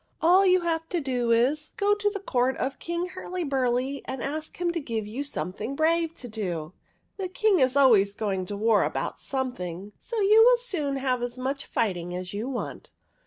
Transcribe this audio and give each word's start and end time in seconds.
"All 0.23 0.47
you 0.47 0.61
have 0.61 0.89
to 0.89 0.99
do 0.99 1.29
is 1.29 1.69
to 1.69 1.75
go 1.77 1.93
to 1.93 2.09
the 2.09 2.19
court 2.19 2.57
of 2.57 2.79
King 2.79 3.09
Hurlyburly, 3.09 4.01
and 4.05 4.23
ask 4.23 4.57
him 4.59 4.71
to 4.71 4.79
give 4.79 5.05
you 5.05 5.21
something 5.23 5.75
brave 5.75 6.15
to 6.15 6.27
do. 6.27 6.73
The 7.17 7.27
King 7.29 7.59
is 7.59 7.75
always 7.77 8.15
going 8.15 8.47
to 8.47 8.57
war 8.57 8.83
about 8.83 9.19
something, 9.19 9.91
so 9.99 10.19
you 10.19 10.41
will 10.43 10.57
soon 10.57 10.95
have 10.95 11.21
as 11.21 11.37
much 11.37 11.67
fighting 11.67 12.15
as 12.15 12.33
you 12.33 12.49
want. 12.49 12.89